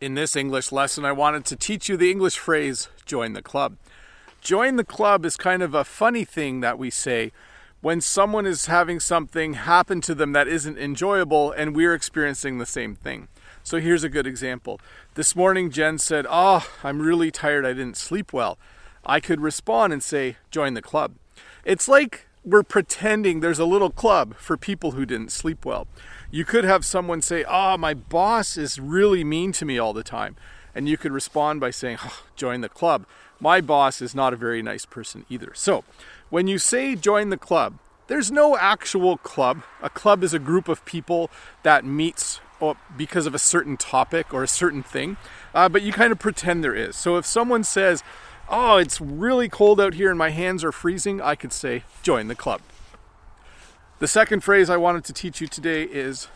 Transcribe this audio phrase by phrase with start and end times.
[0.00, 3.76] In this English lesson, I wanted to teach you the English phrase, join the club.
[4.40, 7.32] Join the club is kind of a funny thing that we say
[7.80, 12.66] when someone is having something happen to them that isn't enjoyable and we're experiencing the
[12.66, 13.26] same thing.
[13.64, 14.80] So here's a good example.
[15.14, 17.66] This morning, Jen said, Oh, I'm really tired.
[17.66, 18.56] I didn't sleep well.
[19.04, 21.16] I could respond and say, Join the club.
[21.64, 25.86] It's like we're pretending there's a little club for people who didn't sleep well.
[26.30, 30.02] You could have someone say, Oh, my boss is really mean to me all the
[30.02, 30.36] time.
[30.74, 33.06] And you could respond by saying, oh, Join the club.
[33.40, 35.52] My boss is not a very nice person either.
[35.54, 35.84] So,
[36.30, 39.62] when you say join the club, there's no actual club.
[39.82, 41.30] A club is a group of people
[41.62, 42.40] that meets
[42.96, 45.16] because of a certain topic or a certain thing,
[45.54, 46.96] uh, but you kind of pretend there is.
[46.96, 48.02] So if someone says,
[48.48, 52.28] oh, it's really cold out here and my hands are freezing, I could say, join
[52.28, 52.60] the club.
[53.98, 56.28] The second phrase I wanted to teach you today is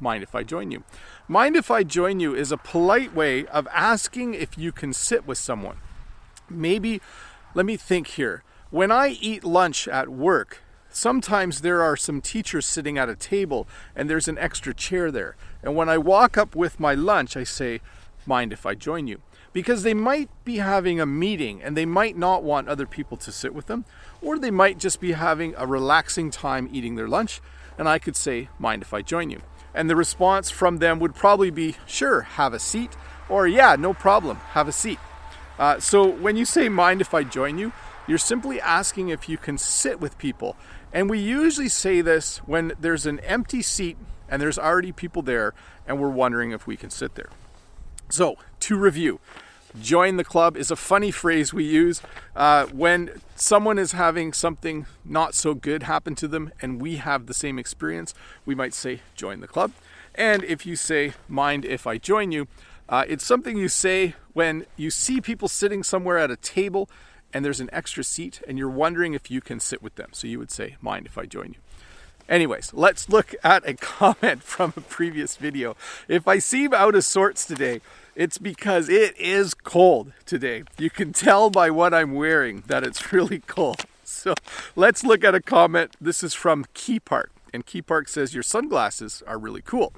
[0.00, 0.84] mind if I join you.
[1.26, 5.26] Mind if I join you is a polite way of asking if you can sit
[5.26, 5.78] with someone.
[6.48, 7.00] Maybe,
[7.54, 8.44] let me think here.
[8.70, 13.66] When I eat lunch at work, sometimes there are some teachers sitting at a table
[13.96, 15.36] and there's an extra chair there.
[15.62, 17.80] And when I walk up with my lunch, I say,
[18.26, 19.20] mind if I join you?
[19.58, 23.32] Because they might be having a meeting and they might not want other people to
[23.32, 23.84] sit with them,
[24.22, 27.40] or they might just be having a relaxing time eating their lunch,
[27.76, 29.40] and I could say, Mind if I join you?
[29.74, 32.96] And the response from them would probably be, Sure, have a seat,
[33.28, 35.00] or Yeah, no problem, have a seat.
[35.58, 37.72] Uh, so when you say, Mind if I join you?
[38.06, 40.54] You're simply asking if you can sit with people.
[40.92, 43.96] And we usually say this when there's an empty seat
[44.28, 45.52] and there's already people there,
[45.84, 47.30] and we're wondering if we can sit there.
[48.08, 49.20] So, to review,
[49.80, 52.02] join the club is a funny phrase we use
[52.34, 57.26] uh, when someone is having something not so good happen to them and we have
[57.26, 58.14] the same experience.
[58.44, 59.72] We might say, join the club.
[60.14, 62.48] And if you say, mind if I join you,
[62.88, 66.88] uh, it's something you say when you see people sitting somewhere at a table
[67.32, 70.10] and there's an extra seat and you're wondering if you can sit with them.
[70.12, 71.60] So you would say, mind if I join you.
[72.28, 75.76] Anyways, let's look at a comment from a previous video.
[76.08, 77.80] If I seem out of sorts today,
[78.18, 80.64] it's because it is cold today.
[80.76, 83.84] You can tell by what I'm wearing that it's really cold.
[84.02, 84.34] So
[84.74, 85.94] let's look at a comment.
[86.00, 87.30] This is from Key Park.
[87.54, 89.92] And Key Park says, Your sunglasses are really cool.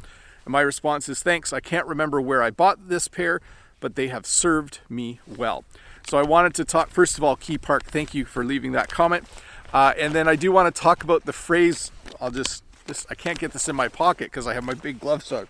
[0.45, 1.55] And my response is, Thanks.
[1.55, 3.41] I can't remember where I bought this pair,
[3.81, 5.65] but they have served me well.
[6.07, 8.91] So I wanted to talk, first of all, Key Park, thank you for leaving that
[8.91, 9.25] comment.
[9.73, 11.91] Uh, and then I do want to talk about the phrase.
[12.21, 15.01] I'll just, this, I can't get this in my pocket because I have my big
[15.01, 15.49] gloves on.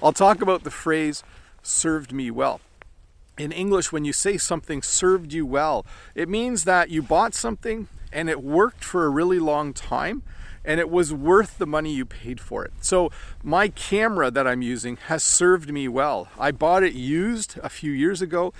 [0.00, 1.24] I'll talk about the phrase
[1.62, 2.60] served me well.
[3.38, 7.88] In English, when you say something served you well, it means that you bought something
[8.12, 10.22] and it worked for a really long time
[10.64, 12.72] and it was worth the money you paid for it.
[12.80, 13.10] So,
[13.42, 16.28] my camera that I'm using has served me well.
[16.38, 18.52] I bought it used a few years ago.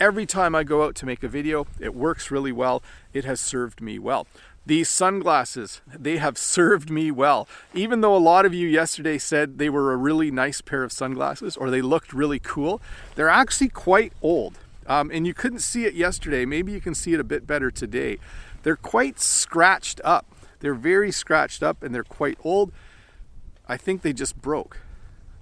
[0.00, 2.82] Every time I go out to make a video, it works really well.
[3.12, 4.26] It has served me well.
[4.64, 7.46] These sunglasses, they have served me well.
[7.74, 10.90] Even though a lot of you yesterday said they were a really nice pair of
[10.90, 12.80] sunglasses or they looked really cool,
[13.14, 14.58] they're actually quite old.
[14.86, 16.46] Um, and you couldn't see it yesterday.
[16.46, 18.16] Maybe you can see it a bit better today.
[18.62, 20.24] They're quite scratched up.
[20.60, 22.72] They're very scratched up and they're quite old.
[23.68, 24.78] I think they just broke.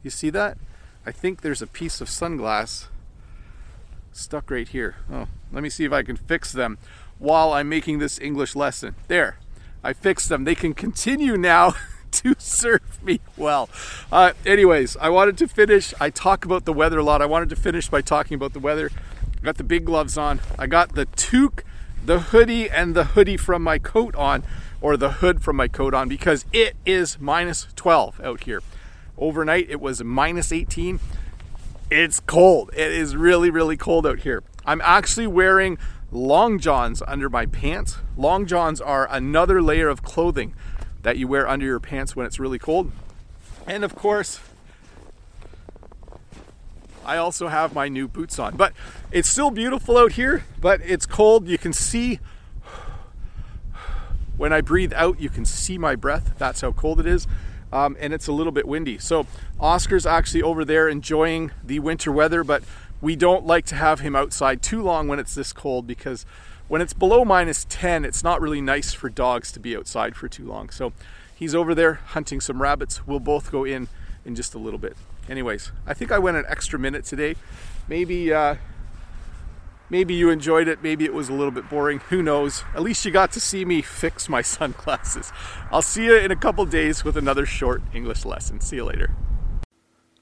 [0.03, 0.59] You see that?
[1.07, 2.89] I think there's a piece of sunglass
[4.19, 4.97] stuck right here.
[5.11, 6.79] Oh, let me see if I can fix them
[7.19, 8.95] while I'm making this English lesson.
[9.09, 9.39] There,
[9.83, 10.45] I fixed them.
[10.45, 11.75] They can continue now
[12.13, 13.69] to serve me well.
[14.11, 15.95] Uh, anyways, I wanted to finish.
[16.01, 17.23] I talk about the weather a lot.
[17.23, 18.91] I wanted to finish by talking about the weather.
[19.37, 20.41] I got the big gloves on.
[20.59, 21.65] I got the toque,
[22.05, 24.43] the hoodie, and the hoodie from my coat on,
[24.81, 28.63] or the hood from my coat on, because it is minus 12 out here.
[29.17, 31.01] Overnight, it was minus 18.
[31.91, 32.71] It's cold.
[32.75, 34.43] It is really, really cold out here.
[34.67, 35.79] I'm actually wearing
[36.13, 37.99] long johns under my pants.
[38.17, 40.55] Long johns are another layer of clothing
[41.03, 42.93] that you wear under your pants when it's really cold.
[43.67, 44.41] And of course,
[47.07, 48.57] I also have my new boots on.
[48.57, 48.75] But
[49.11, 51.49] it's still beautiful out here, but it's cold.
[51.49, 52.21] You can see
[54.37, 56.35] when I breathe out, you can see my breath.
[56.37, 57.27] That's how cold it is.
[57.73, 58.99] Um, and it's a little bit windy.
[58.99, 59.27] So
[59.61, 62.63] Oscar's actually over there enjoying the winter weather, but
[63.01, 66.25] we don't like to have him outside too long when it's this cold because
[66.69, 70.29] when it's below minus 10, it's not really nice for dogs to be outside for
[70.29, 70.71] too long.
[70.71, 70.93] So
[71.35, 73.07] he's over there hunting some rabbits.
[73.07, 73.89] We'll both go in
[74.25, 74.97] in just a little bit.
[75.29, 77.37] Anyways, I think I went an extra minute today.
[77.87, 78.57] Maybe uh,
[79.91, 80.83] maybe you enjoyed it.
[80.83, 82.01] Maybe it was a little bit boring.
[82.11, 82.65] Who knows?
[82.75, 85.33] At least you got to see me fix my sunglasses.
[85.71, 88.61] I'll see you in a couple days with another short English lesson.
[88.61, 89.15] See you later.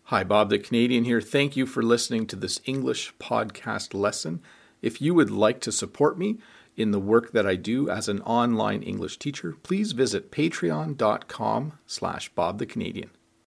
[0.04, 1.20] Hi, Bob the Canadian here.
[1.20, 4.40] Thank you for listening to this English podcast lesson.
[4.80, 6.38] If you would like to support me
[6.76, 12.28] in the work that I do as an online English teacher, please visit patreon.com slash
[12.28, 13.10] Bob the Canadian.